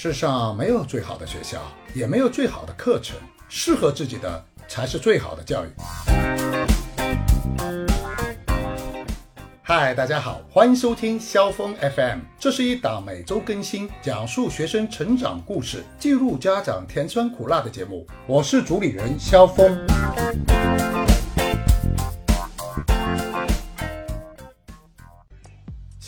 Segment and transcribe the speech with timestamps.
[0.00, 1.58] 世上没有最好的学校，
[1.92, 3.16] 也没有最好的课程，
[3.48, 5.68] 适合自己的才是最好的教育。
[9.60, 18.06] 嗨，大家好，欢迎收听萧峰 FM，这是一档每周更新、讲述学生成长故事、记录家长甜酸苦辣的节目。
[18.28, 19.76] 我是主理人萧峰。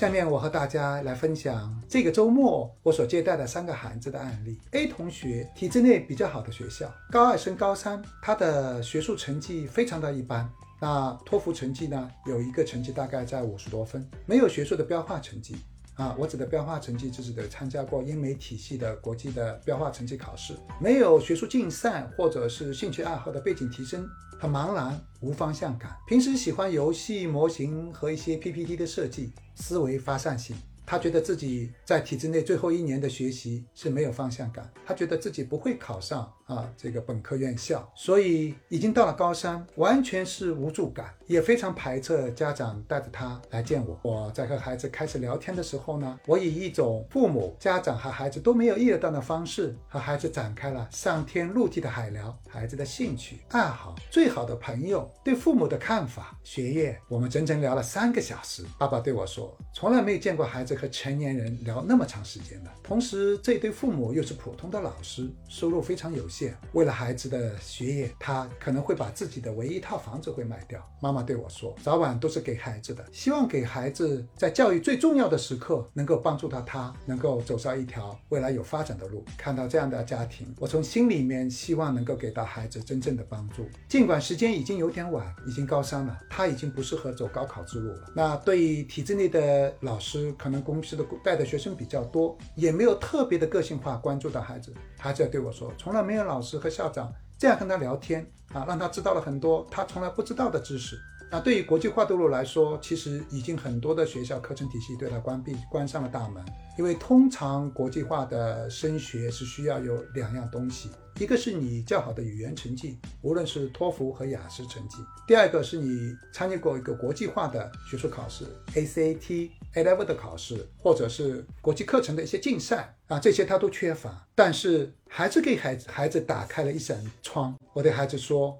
[0.00, 4.58] 下面我和大家来分享这个周末我所接待的三个孩子的案例。
[4.70, 10.50] A 同学体制内比较好的学校，高二升高三，他的学术成绩非常的一般。
[10.80, 15.54] 那托福成绩呢，有一个成绩大概在五十多分，没有学术的标化成绩。
[15.96, 24.08] 啊，我指的标化成绩就是得参加过英美体系的国际的标化成绩考试，没有学术竞赛或者是兴趣爱好的背景提升，
[24.40, 25.94] 很茫然无方向感。
[26.08, 30.56] 平时喜欢游戏模型和一些 PPT 的设计，思维发散性。
[30.90, 44.00] 他觉得自己在体制内最后一年的学习是没有方向感，他觉得自己不会考上啊这个本科院校，所以已经到了高三，完全是无助感，也非常排斥家长带着他来见我。
[44.02, 58.64] 我在和孩子开始聊天的时候呢，我以一种父母、家长和孩子都没有意料到的方式和孩子展开了上天入地的海聊，孩子的兴趣爱好、最好的朋友、对父母的看法、学业，我们整整聊了三个小时。
[58.76, 60.79] 爸爸对我说，从来没有见过孩子。
[60.80, 66.56] 和成年人聊那么长时间的，同时这对父母又是普通的老师，收入非常有限。
[66.72, 70.80] 为了孩子的学业，他可能会把自己的唯一一套房子会卖掉。
[71.02, 83.66] 妈妈对我说：“早晚都是给孩子的，希望给孩子在教育最重要的时刻能够帮助到他，能够走上一条未来有发展的路。”看到这样的家庭，我从心里面希望能够给到孩子真正的帮助。
[83.88, 88.12] 尽管时间已经有点晚，已经高三了，他已经不适合走高考之路了。
[88.14, 90.59] 那对于体制内的老师，可能。
[90.62, 94.74] 公司的带的学生比较多，也没有特别的个性化关注到孩子。
[94.98, 100.98] 孩子对我说，从来没有老师和校长这样跟他聊天啊，让他知道了很多他从来不知道的知识。
[101.32, 106.44] 那对于国际化道路来说，其实已经很多的学校课程体系对他关闭关上了大门。
[106.76, 110.90] 因为通常国际化的升学是需要有两样东西。
[111.18, 114.96] 一个是你较好的语言成绩，无论是托福和雅思成绩；
[115.26, 124.26] 第二个是你参加过一个国际化的学术考试，ACT、A Level 的考试，或者是国际课程的一些竞赛啊，这些他都缺乏。
[124.34, 127.54] 但是还是给孩子孩子打开了一扇窗。
[127.74, 128.58] 我对孩子说。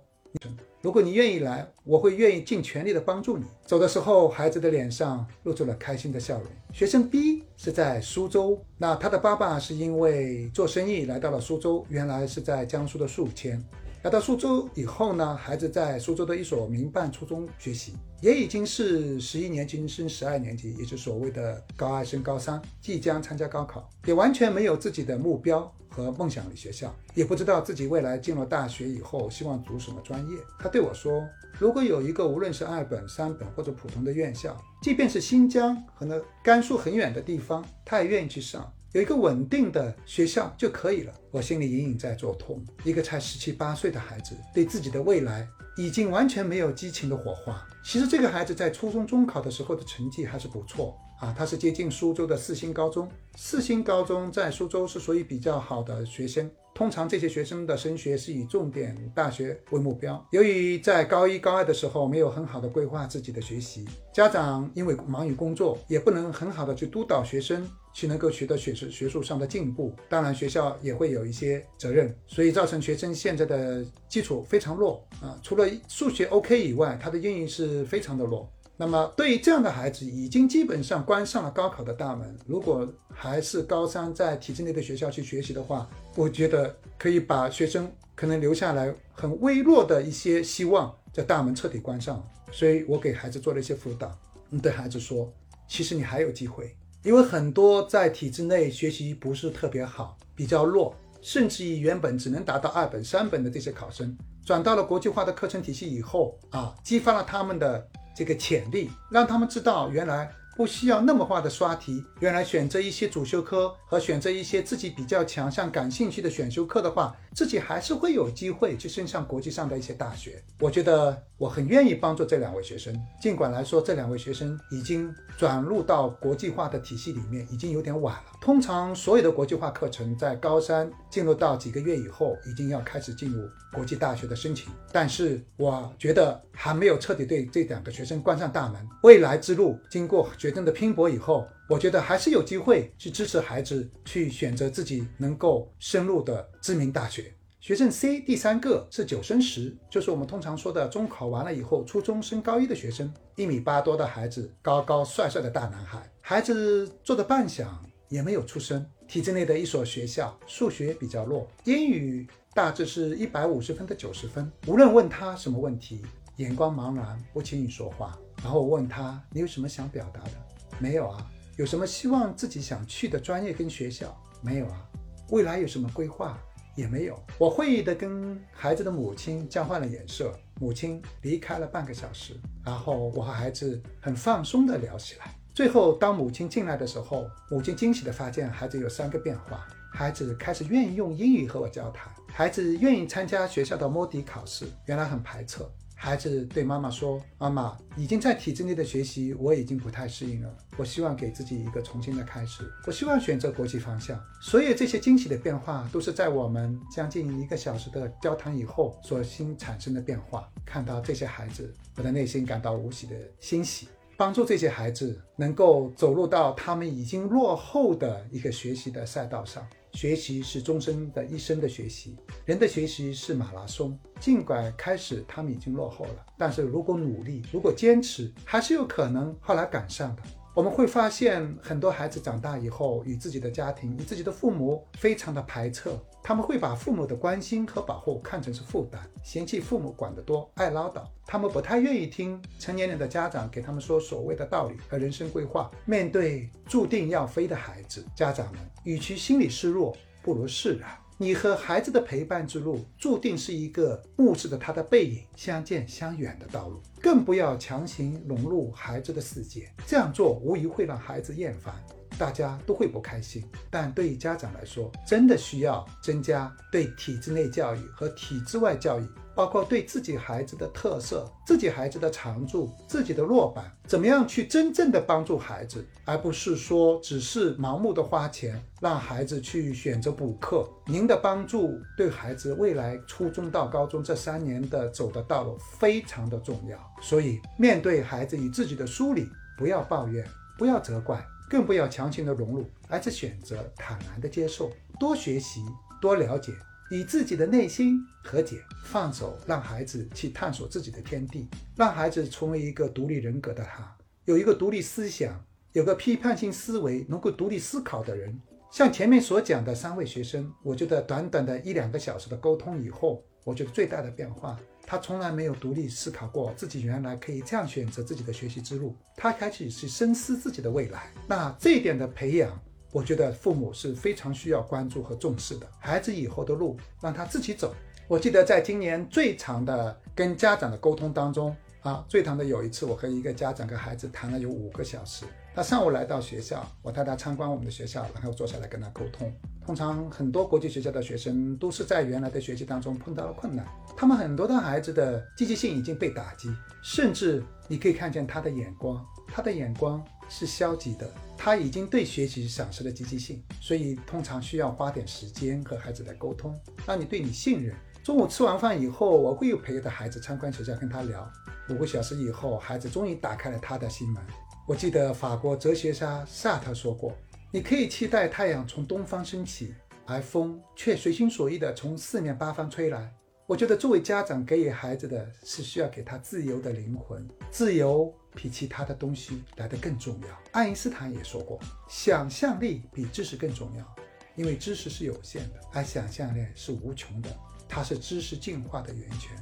[0.83, 3.45] 如果你愿意来，我会愿意尽全力的帮助你。
[3.67, 6.47] 走的时候，孩子的脸上露出了开心的笑容。
[6.73, 13.63] 学生 B 是在苏州，那他的爸爸是因为做生意来到了苏州，原来是在江苏的宿迁。
[14.03, 25.71] 来到苏州以后呢，孩子在苏州的一所民办初中学习，也已经是十一年级升十二年级，也就是所谓的高二升高三，即将参加高考，也完全没有自己的目标。
[25.93, 30.37] 和梦想的学校，也不知道自己未来进了大学以后希望读什么专业。
[30.57, 31.21] 他对我说
[31.59, 38.73] ：“如果有一个无论是二本、三本或者普通的院校，即便是新疆和那甘肃很远的地方，他也愿意去上。
[38.93, 42.65] 有一个稳定的学校就可以了。”我心里隐隐在作痛。
[42.85, 45.47] 一个才十七八岁的孩子，对自己的未来
[45.77, 47.65] 已经完全没有激情的火花。
[47.85, 50.99] 其实这个孩子在初中中考的时候的成绩还是不错。
[51.21, 53.09] 啊，他是接近苏州的四星高中。
[53.37, 56.51] 四星高中在苏州是属于比较好的学生。
[56.75, 60.25] 通常这些学生的升学是以重点大学为目标。
[60.31, 69.93] 由于在高一、高二的时候没有很好的规划自己的学习，家长因为忙于工作，也不能很好的去督导学生去能够取得学学术上的进步。
[70.09, 75.39] 当然，学校也会有一些责任，所以造成学生现在的基础非常弱啊。
[75.43, 78.51] 除了数学 OK 以外，他的英语是非常的弱。
[78.81, 82.35] 那么，对于这样的孩子，已经基本上关上了高考的大门。
[82.47, 85.87] 如果还是高三在体制内的学校去学习的话，
[86.17, 92.27] 我觉得可以把学生可能留下来很微弱的一些希望，在大门彻底关上。
[92.51, 94.19] 所以我给孩子做了一些辅导，
[94.63, 95.31] 对孩子说，
[95.69, 107.87] 其实你还有机会，因为很多在体制内学习不是特别好、比较弱，甚至于原本只能达到二本、三本的这些考生，转到了国际化的课程体系以后啊，激发了他们的。
[108.15, 120.43] 这个潜力，让他们知道原来不需要那么化的刷题，原来选择一些主修科和选择一些自己比较强项、感兴趣的选修课的话，自己还是会有机会去升上国际上的一些大学。
[120.59, 128.25] 我觉得我很愿意帮助这两位学生，尽管来说这两位学生已经转入到国际化的体系里面，已经有点晚了。
[128.41, 134.71] 通常所有的国际化课程在高三进入到几个月以后，已经要开始进入国际大学的申请。
[134.93, 138.87] 但是我觉得还没有彻底对这两个学生关上大门。
[139.03, 147.31] 未来之路经过决定的拼搏以后，我觉得还是有机会去支持孩子去选择自己能够深入的知名大学。
[147.61, 156.11] 学生 C 第三个是九升十，就是我们通常说的中考完了以后初中升高一的学生，一米八多的孩子，高高帅帅的大男孩。
[156.23, 157.79] 孩子做的半响
[158.09, 164.51] 也没有出声，体制内的一所学校，数学比较弱，英语大致是一百五十分的九十分。
[164.67, 166.01] 无论问他什么问题，
[166.37, 168.19] 眼光茫然，不轻易说话。
[168.43, 170.31] 然后我问他：“你有什么想表达的
[170.79, 171.31] ？”“没有啊。
[171.57, 174.89] ”“有什么希望自己想去的专业跟学校？”“没有啊。
[175.31, 176.39] ”“未来有什么规划？”
[176.77, 185.35] 也没有，我会意的跟孩子的母亲交换了眼色，母亲离开了半个小时，然后我和孩子很放松的聊起来。
[185.53, 195.59] 最后，当母亲进来的时候，母亲惊喜的发现孩子有三个变化：孩子开始愿意用英语和我交谈，孩子愿意参加学校的摸底考试，原来很排斥。
[196.03, 200.49] 孩子对妈妈说：“妈妈，已经在体制内的学习，我已经不太适应了。
[200.79, 202.65] 我希望给自己一个重新的开始。
[202.87, 204.19] 我希望选择国际方向。
[204.41, 210.49] 所有这些惊喜的变化，都是在我们将近一个小时的交谈以后所新产生的变化。
[210.65, 213.87] 看到这些孩子，我的内心感到无比的欣喜。
[214.17, 223.99] 帮助这些孩子能够走入到他们已经落后的一个学习的赛道上。”学习是终身的一生的学习，人的学习是马拉松。
[224.21, 230.23] 尽管开始他们已经落后了，但是如果努力，如果坚持，还是有可能后来赶上的。
[230.53, 235.89] 我们会发现，很多孩子长大以后，与自己的家庭、与自己的父母非常的排斥。
[236.23, 241.03] 他们会把父母的关心和保护看成是负担，嫌弃父母管得多、爱唠叨。
[241.25, 245.71] 他们不太愿意听成年人的家长给他们说所谓的道理和人生规划。
[245.87, 250.91] 面对注定要飞的孩子，家长们与其心里示弱，不如释然。
[251.23, 256.81] 你和孩子的陪伴之路，注定是一个目视着他的背影相见相远的道路。
[256.99, 261.75] 更不要强行融入孩子的世界，这样做无疑会让孩子厌烦，
[262.21, 263.43] 大家都会不开心。
[263.71, 269.09] 但对于家长来说，真的需要增加对体制内教育和体制外教育。
[269.33, 280.69] 包括对自己孩子的特色、自己孩子的长处、自己的弱板，怎么样去真正的帮助孩子，而不是说只是盲目的花钱让孩子去选择补课。
[280.85, 286.79] 您的帮助对孩子未来初中到高中这三年的走的道路非常的重要。
[287.01, 289.27] 所以，面对孩子与自己的疏离，
[289.57, 290.27] 不要抱怨，
[290.59, 294.71] 不要责怪，更不要强行的融入，而是选择坦然的接受，
[295.01, 295.65] 多学习，
[296.01, 296.53] 多了解。
[296.93, 308.41] 与自己的内心和解，放手，让孩子去探索自己的天地，让孩子成为一个独立人格的他，有一个独立思想，有个批判性思维，能够独立思考的人。
[308.73, 314.59] 像前面所讲的三位学生，我觉得短短的一两个小时的沟通以后，我觉得最大的变化，
[314.91, 321.13] 他从来没有独立思考过自己原来可以这样选择自己的学习之路，他开始去深思自己的未来。
[321.29, 322.61] 那这一点的培养。
[322.91, 325.67] 我觉得父母是非常需要关注和重视的。
[325.79, 327.73] 孩子以后的路让他自己走。
[328.09, 335.25] 我记得在今年最长的跟家长的沟通当中啊，最长的有一次，我和一个家长跟孩子谈了有五个小时。
[335.55, 339.33] 他上午来到学校，我带他参观我们的学校，然后坐下来跟他沟通。
[339.71, 343.65] 通常很多国际学校的学生都是在原来的学习当中碰到了困难，
[343.97, 346.53] 他们很多的孩子的积极性已经被打击，
[346.83, 351.09] 甚至你可以看见他的眼光，他的眼光是消极的。
[351.39, 356.53] 他已经对学习丧失了积极性，所以通常需要花点时间和孩子来沟通，
[356.85, 357.73] 让你对你信任。
[358.03, 361.31] 中午吃完饭以后，我会有陪着孩子参观学校，跟他聊。
[361.69, 364.21] 五个小时以后，孩子终于打开了他的心门。
[364.67, 367.13] 我记得法国哲学家萨特说过
[367.53, 369.75] ：“你可以期待太阳从东方升起，
[370.07, 373.13] 而风却随心所欲地从四面八方吹来。”
[373.45, 380.29] 我觉得作为家长给予孩子的是需要给他自由的灵魂，自由比其他的东西来得更重要。
[380.53, 383.97] 爱因斯坦也说过，想象力比知识更重要，
[384.37, 387.37] 因为知识是有限的，而想象力是无穷的，
[387.69, 389.37] 它是知识进化的源泉。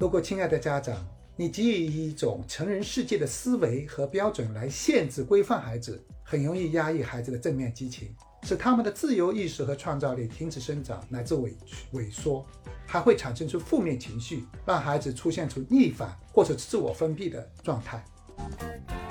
[0.00, 8.08] 如果亲爱的家长，你给予一种成人世界的思维和标准来限制规范孩子，很容易压抑孩子的正面激情。
[8.42, 11.50] 使他们的自由意识和创造力停止生长乃至萎
[11.94, 12.44] 萎缩，
[12.84, 18.04] 还会产生出负面情绪，让孩子出现出逆反或者自我封闭的状态。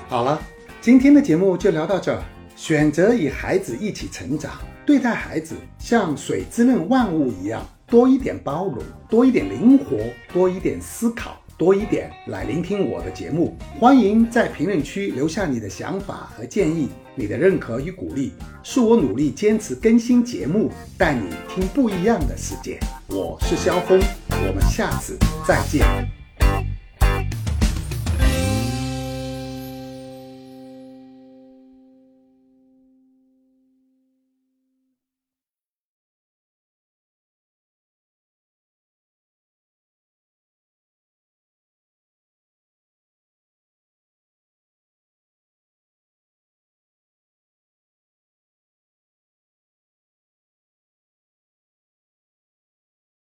[0.06, 0.40] 好了，
[0.80, 2.22] 今天的节目就聊到这儿。
[2.54, 8.78] 选择与孩子一起成长，对待孩子像水滋润万物一样，多一点包容，
[9.08, 9.98] 多一点灵活，
[10.32, 11.40] 多一点思考。
[11.56, 16.88] 多一点来聆听我的节目，欢迎在评论区留下你的想法和建议。
[17.16, 18.32] 你的认可与鼓励
[18.64, 22.80] 是我努力坚持更新节目，带你听不一样的世界。
[23.06, 25.16] 我是肖峰，我们下次
[25.46, 26.23] 再见。